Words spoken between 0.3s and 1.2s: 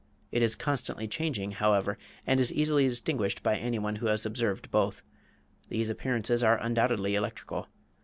It is constantly